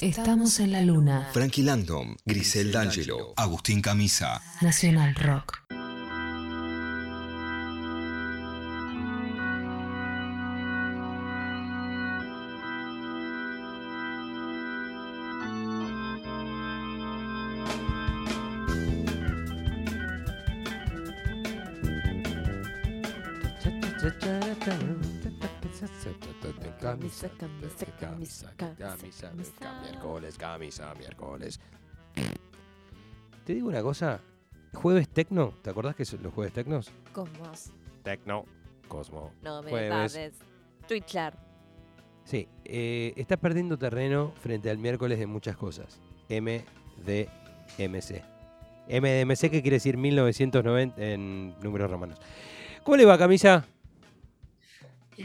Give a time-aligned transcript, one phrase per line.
[0.00, 1.28] Estamos en la luna.
[1.32, 4.40] Frankie Landon, Grisel D'Angelo, Agustín Camisa.
[4.60, 5.71] Nacional Rock.
[27.02, 31.60] Camisa, camisa, camisa, camisa, camisa, miércoles, camisa, miércoles.
[33.44, 34.20] Te digo una cosa,
[34.72, 36.92] jueves tecno, ¿te acordás que son los jueves tecnos?
[37.12, 37.72] Cosmos.
[38.04, 38.44] Tecno,
[38.86, 39.32] Cosmo.
[39.42, 40.34] No me Jueves.
[40.86, 41.36] Twitchar.
[42.22, 45.98] Sí, eh, está perdiendo terreno frente al miércoles de muchas cosas.
[46.28, 48.22] MDMC.
[48.88, 52.20] MDMC, que quiere decir 1990 en números romanos.
[52.84, 53.66] ¿Cómo le va, camisa?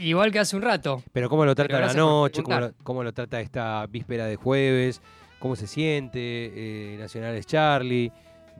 [0.00, 1.02] Igual que hace un rato.
[1.12, 5.02] Pero cómo lo trata la noche, cómo lo, cómo lo trata esta víspera de jueves,
[5.38, 8.12] cómo se siente, eh, Nacional es Charlie,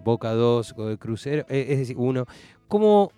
[0.04, 2.26] Boca 2, Godoy Crucero, eh, es decir, uno.
[2.68, 3.10] ¿Cómo,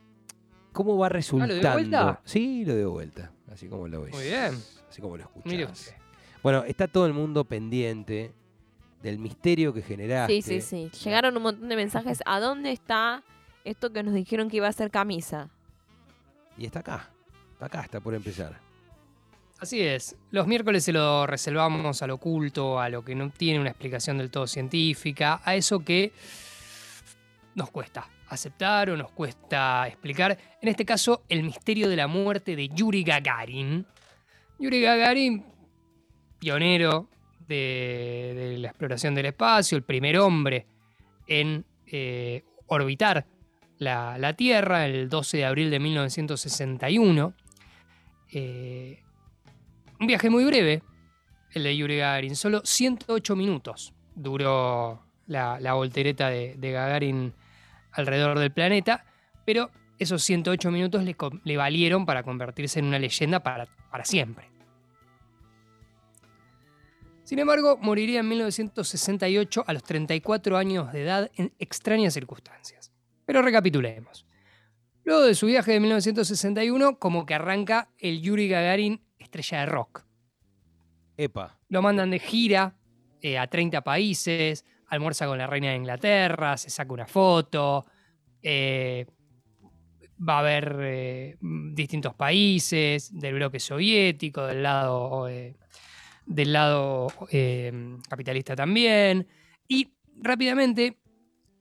[0.72, 1.55] ¿Cómo va resultando?
[1.55, 2.20] dio vuelta?
[2.25, 4.14] Sí, lo dio vuelta, así como lo ves.
[4.14, 4.55] Muy bien.
[4.89, 5.95] Así como lo escuchas.
[6.42, 8.33] Bueno, está todo el mundo pendiente
[9.02, 10.42] del misterio que generaste.
[10.42, 10.91] Sí, sí, sí.
[11.05, 12.23] Llegaron un montón de mensajes.
[12.27, 13.23] ¿A dónde está
[13.64, 15.50] esto que nos dijeron que iba a ser camisa?
[16.56, 17.11] Y está acá.
[17.61, 18.58] Acá, está por empezar.
[19.58, 20.16] Así es.
[20.30, 24.30] Los miércoles se lo reservamos al oculto, a lo que no tiene una explicación del
[24.30, 26.12] todo científica, a eso que
[27.55, 30.39] nos cuesta aceptar o nos cuesta explicar.
[30.62, 33.84] En este caso, el misterio de la muerte de Yuri Gagarin.
[34.58, 35.45] Yuri Gagarin,
[36.39, 37.08] pionero
[37.47, 40.67] de, de la exploración del espacio, el primer hombre
[41.27, 43.27] en eh, orbitar
[43.78, 47.34] la, la Tierra el 12 de abril de 1961.
[48.33, 49.03] Eh,
[49.98, 50.83] un viaje muy breve,
[51.53, 57.34] el de Yuri Gagarin, solo 108 minutos duró la, voltereta de, Gagarin
[57.92, 59.05] alrededor del planeta,
[59.45, 64.48] pero esos 108 minutos le, le valieron para convertirse en una leyenda para, para siempre.
[67.24, 72.92] Sin embargo, moriría en 1968 a los 34 años de edad en extrañas circunstancias.
[73.24, 74.27] Pero recapitulemos.
[75.05, 80.05] Luego de su viaje de 1961, como que arranca el Yuri Gagarin estrella de rock.
[81.16, 81.58] Epa.
[81.68, 82.77] Lo mandan de gira
[83.20, 87.86] eh, a 30 países, almuerza con la reina de Inglaterra, se saca una foto,
[88.42, 89.06] eh,
[90.27, 95.56] va a ver eh, mm, distintos países del bloque soviético, del lado, eh,
[96.27, 97.08] del lado
[98.08, 99.27] capitalista también.
[99.68, 100.98] Y rápidamente,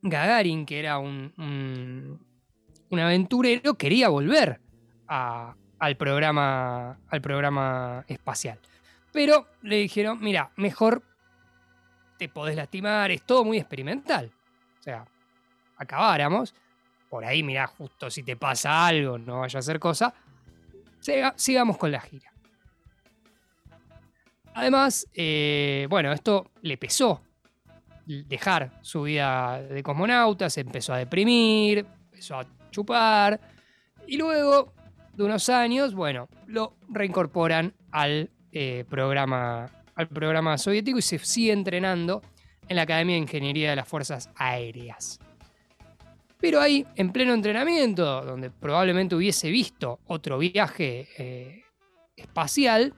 [0.02, 2.29] Gagarin, que era un, un-
[2.90, 4.60] un aventurero, quería volver
[5.08, 8.60] al, programa, al programa espacial.
[9.12, 11.04] Pero le dijeron, mira, mejor
[12.18, 14.32] te podés lastimar, es todo muy experimental.
[14.80, 15.06] O sea,
[15.78, 16.54] acabáramos,
[17.10, 20.14] por ahí, mira, justo si te pasa algo, no vaya a ser cosa,
[21.00, 22.32] siga- sigamos con la gira.
[24.54, 27.22] Además, eh, bueno, esto le pesó
[28.06, 33.40] dejar su vida de cosmonauta, se empezó a deprimir, empezó a chupar,
[34.10, 34.74] y luego
[35.14, 41.52] de unos años, bueno, lo reincorporan al eh, programa, al programa soviético y se sigue
[41.52, 42.22] entrenando
[42.68, 45.20] en la Academia de Ingeniería de las Fuerzas Aéreas.
[46.40, 51.64] Pero ahí, en pleno entrenamiento, donde probablemente hubiese visto otro viaje eh,
[52.16, 52.94] espacial,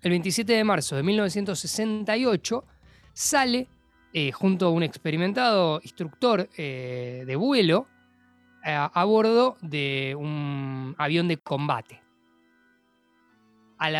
[0.00, 2.64] el 27 de marzo de 1968
[3.12, 3.66] sale
[4.14, 7.88] eh, junto a un experimentado instructor de vuelo
[8.62, 12.00] a, bordo de un avión de combate.
[13.78, 13.90] A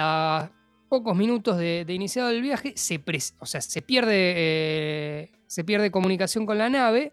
[0.42, 0.50] los
[0.88, 3.02] pocos minutos de, iniciado el viaje, se,
[3.38, 7.12] o sea, se, pierde, eh, se pierde comunicación con la nave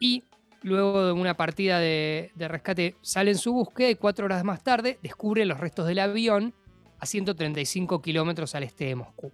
[0.00, 0.24] y
[0.62, 4.62] luego de una partida de, de rescate sale en su búsqueda y cuatro horas más
[4.62, 6.54] tarde descubre los restos del avión
[6.98, 9.30] a 135 kilómetros al este de Moscú.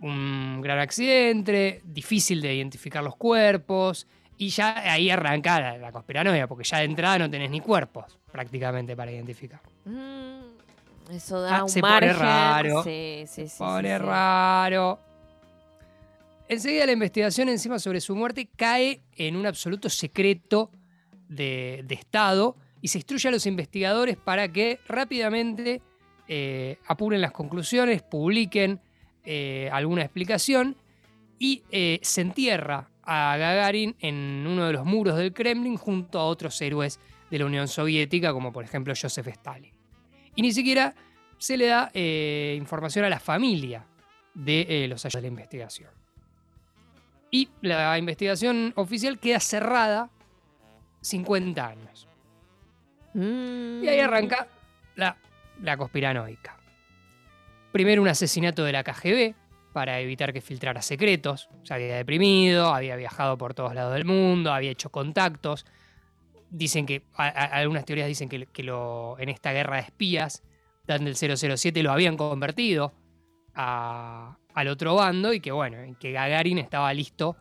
[0.00, 4.06] Un gran accidente, difícil de identificar los cuerpos,
[4.38, 8.18] y ya ahí arranca la, la conspiranoia, porque ya de entrada no tenés ni cuerpos
[8.32, 9.60] prácticamente para identificar.
[9.84, 12.16] Mm, eso da Ah, un se pone margen.
[12.18, 12.82] raro.
[12.82, 13.58] Sí, sí, sí.
[13.58, 14.98] Pone raro.
[16.48, 20.70] Enseguida la investigación encima sobre su muerte cae en un absoluto secreto
[21.28, 25.80] de, de Estado y se instruye a los investigadores para que rápidamente
[26.28, 28.78] eh, apuren las conclusiones, publiquen
[29.24, 30.76] eh, alguna explicación
[31.38, 36.24] y eh, se entierra a Gagarin en uno de los muros del Kremlin junto a
[36.24, 39.72] otros héroes de la Unión Soviética, como por ejemplo Joseph Stalin.
[40.34, 40.94] Y ni siquiera
[41.38, 43.84] se le da eh, información a la familia
[44.34, 45.90] de eh, los hallazgos de la investigación.
[47.30, 50.10] Y la investigación oficial queda cerrada
[51.00, 52.08] 50 años.
[53.14, 53.82] Mm.
[53.82, 54.46] Y ahí arranca
[54.96, 55.16] la,
[55.62, 56.56] la conspiranoica.
[57.72, 59.34] Primero un asesinato de la KGB
[59.74, 61.48] para evitar que filtrara secretos.
[61.64, 65.66] Se había deprimido, había viajado por todos lados del mundo, había hecho contactos.
[66.48, 68.36] Dicen que, algunas teorías dicen que,
[69.18, 70.42] en esta guerra de espías,
[70.86, 72.92] Dan del 007 lo habían convertido
[73.54, 77.36] a- al otro bando y que bueno, que Gagarin estaba listo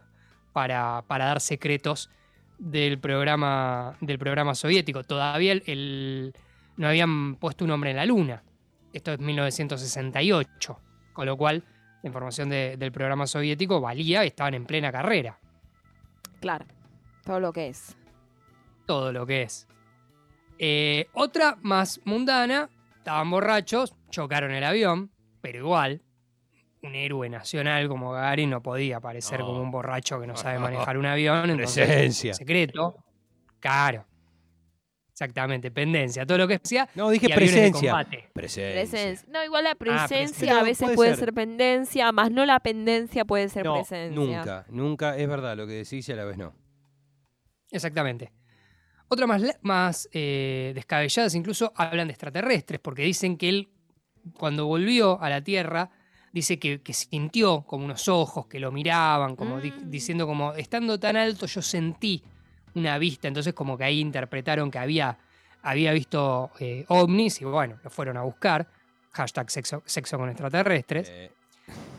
[0.53, 2.09] para, para dar secretos
[2.57, 5.03] del programa, del programa soviético.
[5.03, 6.33] Todavía el-
[6.77, 8.43] no habían puesto un hombre en la luna.
[8.93, 10.79] Esto es 1968.
[11.13, 11.63] Con lo cual,
[12.03, 15.39] la información de- del programa soviético valía, estaban en plena carrera.
[16.39, 16.65] Claro,
[17.23, 17.95] todo lo que es.
[18.85, 19.67] Todo lo que es.
[20.59, 25.09] Eh, otra más mundana, estaban borrachos, chocaron el avión,
[25.41, 26.01] pero igual,
[26.81, 29.47] un héroe nacional como Gagarin no podía parecer No.
[29.47, 30.59] como un borracho que no sabe
[30.89, 31.49] manejar un avión.
[31.49, 32.33] entonces, Presencia.
[32.33, 32.97] secreto,
[33.61, 34.05] caro.
[35.13, 36.89] Exactamente, pendencia, todo lo que sea.
[36.95, 38.07] No, dije y aviones de presencia.
[38.33, 38.73] Presencia.
[38.73, 39.27] Presencia.
[39.31, 40.07] No, igual la presencia.
[40.17, 41.19] presencia a veces puede puede ser.
[41.19, 41.33] ser.
[41.33, 44.09] pendencia, más no la pendencia puede ser No, presencia.
[44.19, 45.15] nunca, nunca.
[45.17, 46.53] Es verdad lo que decís y a la vez no.
[47.71, 48.31] Exactamente.
[49.07, 53.69] Otra más, más eh, descabelladas incluso hablan de extraterrestres, porque dicen que él,
[54.39, 55.91] cuando volvió a la Tierra,
[56.31, 59.89] dice que, que sintió como unos ojos que lo miraban, como di- Mm.
[59.91, 62.23] diciendo como, estando tan alto yo sentí
[62.75, 65.17] una vista, entonces como que ahí interpretaron que había,
[65.61, 68.67] había visto eh, ovnis y bueno, lo fueron a buscar.
[69.11, 71.07] Hashtag sexo, sexo con extraterrestres.
[71.09, 71.31] Eh,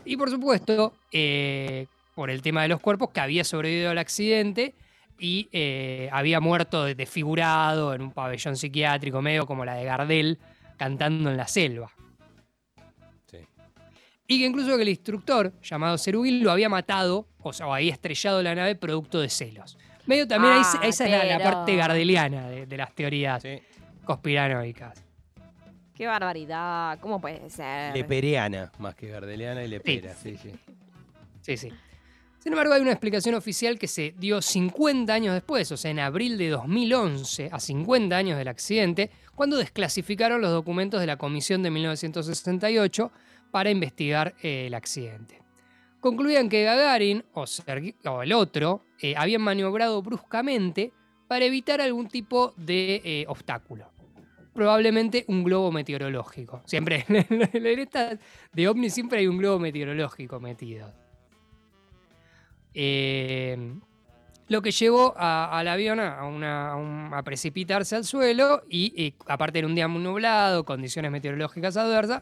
[0.03, 4.75] Y por supuesto, eh, por el tema de los cuerpos, que había sobrevivido al accidente
[5.17, 10.39] y eh, había muerto de- desfigurado en un pabellón psiquiátrico, medio como la de Gardel,
[10.77, 11.89] cantando en la selva.
[13.31, 13.37] sí.
[14.27, 17.93] Y que incluso que el instructor, llamado Cerubil, lo había matado, o sea, o había
[17.93, 19.77] estrellado la nave producto de celos.
[20.07, 23.59] Medio también, Ah, esa es la, la pero- parte gardeliana de, de las teorías Sí.
[24.03, 25.03] conspiranoicas.
[25.95, 27.95] Qué barbaridad, ¿cómo puede ser?
[27.95, 30.13] Lepereana, más que gardeliana y lepera.
[30.13, 30.51] Sí, sí.
[31.41, 31.69] Sí, sí.
[32.39, 35.99] Sin embargo, hay una explicación oficial que se dio 50 años después, o sea, en
[35.99, 41.63] abril de 2011, a 50 años del accidente, cuando desclasificaron los documentos de la comisión
[41.63, 43.11] de 1968
[43.51, 45.39] para investigar eh, el accidente.
[46.05, 50.93] Concluían que Gagarin o, el otro eh, habían maniobrado bruscamente
[51.27, 53.89] para evitar algún tipo de eh, obstáculo.
[54.53, 56.61] Probablemente un globo meteorológico.
[56.65, 58.19] Siempre, en estas
[58.53, 60.93] de ovni siempre hay un globo meteorológico metido.
[62.75, 63.73] Eh,
[64.47, 69.73] lo que llevó a- al avión a, precipitarse al suelo y, y aparte era un
[69.73, 72.21] día muy nublado, condiciones meteorológicas adversas,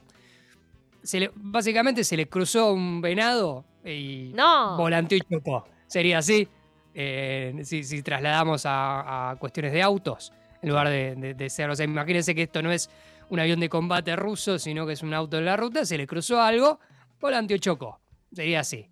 [1.03, 4.77] se le- básicamente se le cruzó un venado y No.
[4.77, 5.65] volanteó y chocó.
[5.88, 6.47] Sería así
[6.95, 11.69] eh, si, si trasladamos a, a cuestiones de autos en lugar de, de- de ser.
[11.69, 12.89] O sea, imagínense que esto no es
[13.29, 16.05] un avión de combate ruso, sino que es un auto en la ruta, se le
[16.07, 16.79] cruzó algo,
[17.19, 18.00] volanteó y chocó.
[18.31, 18.88] Sería así.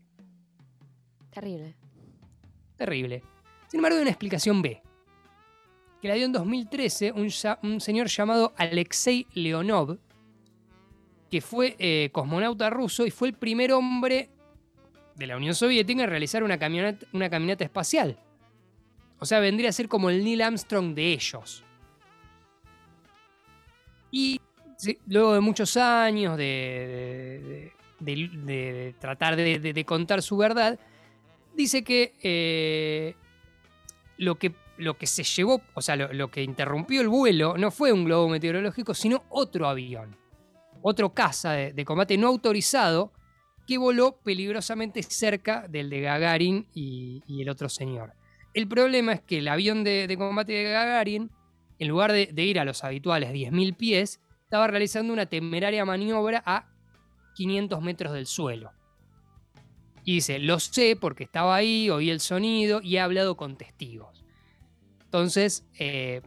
[1.32, 1.76] Terrible.
[2.76, 3.24] Terrible.
[3.68, 4.82] Sin embargo, hay una explicación B.
[6.02, 9.98] Que la dio en 2013 un, ya- un señor llamado Alexei Leonov,
[11.32, 14.30] que fue eh, cosmonauta ruso y fue el primer hombre
[15.16, 18.20] de la Unión Soviética en realizar una caminata, espacial.
[19.18, 21.64] O sea, vendría a ser como el Neil Armstrong de ellos.
[24.12, 24.42] Y
[25.08, 30.78] luego de muchos años de, de- tratar de- contar su verdad,
[31.56, 33.16] dice que eh,
[34.18, 37.94] lo que lo que se llevó, o sea, lo que interrumpió el vuelo no fue
[37.94, 40.16] un globo meteorológico, sino otro avión,
[40.82, 43.12] otro caza de, combate no autorizado
[43.68, 48.14] que voló peligrosamente cerca del de Gagarin y, el otro señor.
[48.54, 51.32] El problema es que el avión de, combate de Gagarin,
[51.80, 56.68] en lugar de, ir a los habituales 10.000 pies, estaba realizando una temeraria maniobra a
[57.36, 58.72] 500 metros del suelo.
[60.04, 64.26] Y dice, lo sé porque estaba ahí, oí el sonido y he hablado con testigos.
[65.04, 66.22] Entonces, eh,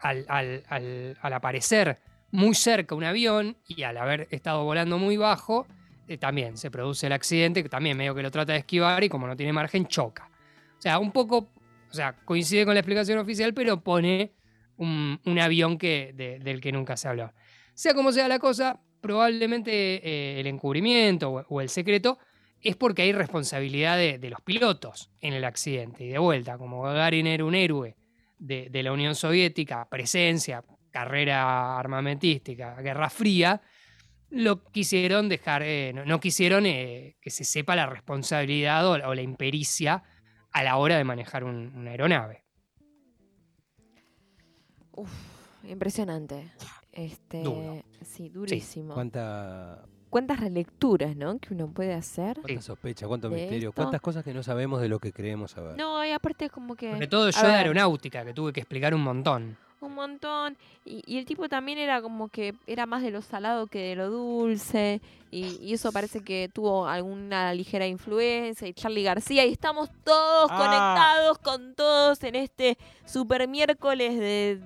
[0.00, 2.00] al aparecer
[2.34, 5.68] muy cerca un avión y al haber estado volando muy bajo,
[6.08, 9.08] eh, también se produce el accidente, que también medio que lo trata de esquivar y
[9.08, 10.28] como no tiene margen, choca.
[10.76, 11.48] O sea, un poco,
[11.90, 14.32] o sea, coincide con la explicación oficial, pero pone
[14.78, 17.32] un, un avión que, de- del que nunca se habló.
[17.72, 19.72] Sea como sea la cosa, probablemente
[20.06, 22.18] eh, el encubrimiento o, o el secreto
[22.60, 26.04] es porque hay responsabilidad de, de los pilotos en el accidente.
[26.04, 27.96] Y de vuelta, como Gagarin era un héroe
[28.38, 30.64] de, de la Unión Soviética, presencia,
[30.94, 33.60] carrera armamentística, Guerra Fría,
[34.30, 39.12] lo quisieron dejar, eh, no, no quisieron eh, que se sepa la responsabilidad o, o
[39.14, 40.04] la impericia
[40.52, 42.44] a la hora de manejar un- una aeronave.
[44.92, 45.10] Uf,
[45.64, 46.52] impresionante.
[46.92, 47.82] Este, Duro.
[48.02, 48.94] sí, durísimo.
[48.94, 51.40] ¿Cuánta, ¿Cuántas relecturas, no?
[51.40, 52.38] Que uno puede hacer.
[52.40, 53.82] cuánta sospecha, cuánto misterio, esto.
[53.82, 55.76] cuántas cosas que no sabemos de lo que creemos saber?
[55.76, 58.94] No, y aparte es como que Sobre todo yo de aeronáutica, que tuve que explicar
[58.94, 59.56] un montón.
[59.86, 60.56] Un montón.
[60.84, 63.96] Y, y el tipo también era como que era más de lo salado que de
[63.96, 65.00] lo dulce.
[65.30, 68.68] Y, y eso parece que tuvo alguna ligera influencia.
[68.68, 69.44] Y Charlie García.
[69.44, 70.56] Y estamos todos Ah.
[70.58, 74.60] conectados con todos en este super miércoles de.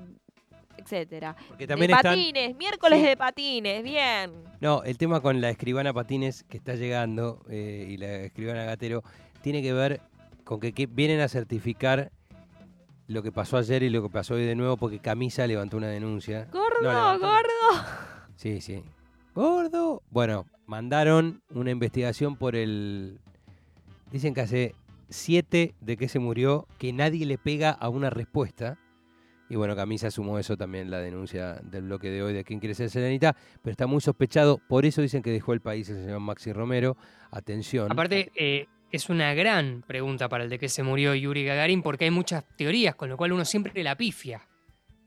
[0.76, 1.36] etcétera.
[1.48, 2.14] Porque De también están...
[2.14, 3.06] patines, miércoles Sí.
[3.06, 4.32] de patines, bien.
[4.60, 9.02] No, el tema con la escribana Patines que está llegando eh, y la escribana Gatero
[9.42, 10.00] tiene que ver
[10.44, 12.10] con que, que vienen a certificar
[13.08, 15.88] lo que pasó ayer y lo que pasó hoy de nuevo porque Camisa levantó una
[15.88, 16.46] denuncia.
[16.52, 17.86] Gordo, No, gordo.
[18.36, 18.84] Sí, sí.
[19.34, 20.02] Gordo.
[20.10, 23.18] Bueno, mandaron una investigación por el...
[24.12, 24.74] Dicen que hace
[25.08, 28.78] siete de que se murió, que nadie le pega a una respuesta.
[29.50, 32.74] Y bueno, Camisa sumó eso también, la denuncia del bloque de hoy de quién quiere
[32.74, 36.20] ser Serenita, pero está muy sospechado, por eso dicen que dejó el país el señor
[36.20, 36.98] Maxi Romero.
[37.30, 37.90] Atención.
[37.90, 42.04] Aparte, eh, es una gran pregunta para el de que se murió Yuri Gagarin, porque
[42.04, 44.42] hay muchas teorías, con lo cual uno siempre la pifia.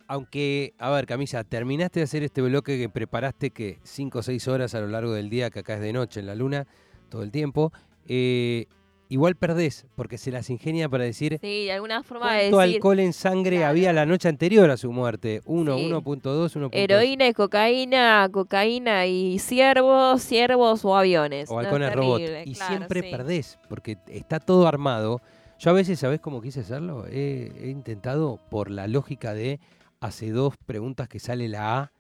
[0.08, 4.48] Aunque, a ver, Camisa, terminaste de hacer este bloque que preparaste que 5 o 6
[4.50, 6.68] horas a lo largo del día, que acá es de noche en la luna,
[7.10, 7.72] todo el tiempo.
[8.08, 8.66] eh,
[9.12, 12.76] igual perdés, porque se las ingenia para decir Sí, de alguna forma de cuánto decir.
[12.76, 13.70] alcohol en sangre Claro.
[13.72, 15.42] había la noche anterior a su muerte.
[15.46, 15.84] 1, Sí.
[15.86, 16.70] 1.2, 1.2.
[16.72, 21.50] Heroína y cocaína, cocaína y ciervos, ciervos o aviones.
[21.50, 22.18] O No, es halcones robot.
[22.20, 23.12] terrible, Y claro, siempre sí.
[23.12, 25.22] perdés, porque está todo armado.
[25.60, 27.06] Yo a veces, ¿sabés cómo quise hacerlo?
[27.08, 29.60] He, he intentado, por la lógica de
[30.00, 31.92] hace dos preguntas que sale la A,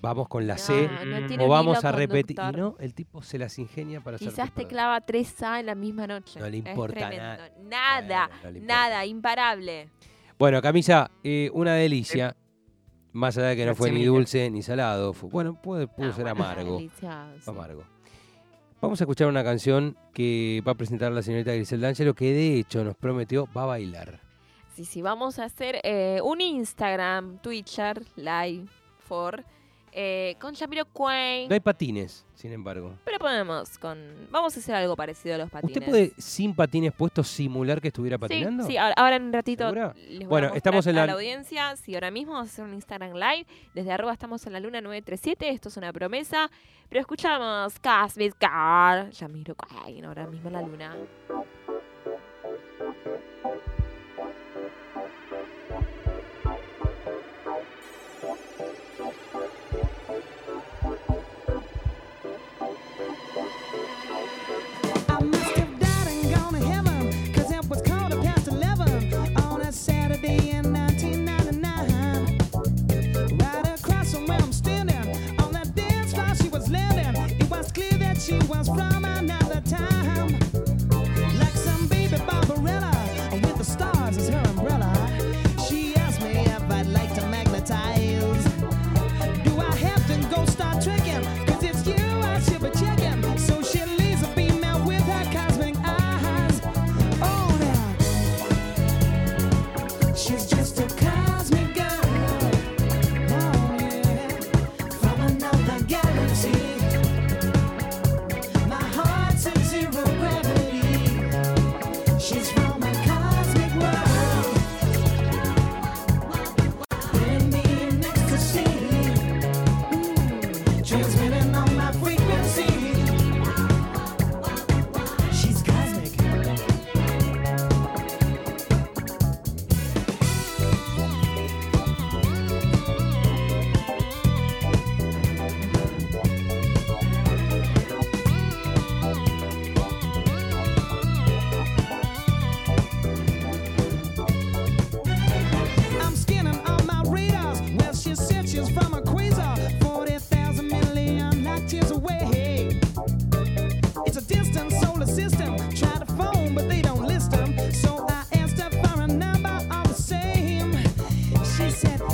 [0.00, 0.88] vamos con la No, C.
[1.06, 1.26] no Mm.
[1.26, 2.36] tiene O vamos a repetir.
[2.38, 4.28] Y no, el tipo se las ingenia para hacer.
[4.28, 6.38] Quizás te clava 3A en la misma noche.
[6.40, 7.50] No le importa nada.
[7.62, 8.74] Nada, Bueno, no le importa.
[8.88, 9.88] nada, imparable.
[10.38, 12.36] Bueno, Camisa, eh, una delicia.
[13.12, 15.14] Más allá de que no fue ni dulce ni salado.
[15.14, 16.76] fue- bueno, puede, pudo Ah, ser bueno, amargo.
[16.76, 17.50] delicioso.
[17.50, 17.84] Amargo.
[18.82, 22.58] Vamos a escuchar una canción que va a presentar la señorita Griselda D'Angelo, que de
[22.58, 24.20] hecho nos prometió va a bailar.
[24.74, 28.66] Sí, sí, vamos a hacer eh, un Instagram, Twitter, live,
[28.98, 29.42] for,
[29.98, 31.48] eh, con Jamiroquai.
[31.48, 32.94] No hay patines, sin embargo.
[33.06, 33.98] Pero podemos con...
[34.30, 35.74] Vamos a hacer algo parecido a los patines.
[35.78, 38.64] ¿Usted puede, sin patines puestos, simular que estuviera patinando?
[38.64, 39.94] Sí, sí, ahora, ahora en un ratito ¿Segura?
[39.96, 41.74] les voy Bueno, a estamos en a la- audiencia.
[41.76, 43.46] Sí, ahora mismo vamos a hacer un Instagram Live.
[43.74, 45.48] Desde arroba estamos en la luna 937.
[45.48, 46.50] Esto es una promesa.
[46.90, 49.10] Pero escuchamos Casbit Car.
[49.14, 50.96] Jamiroquai, ahora mismo en la luna.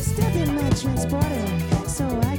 [0.02, 1.46] Step in my transporter,
[1.86, 2.31] so I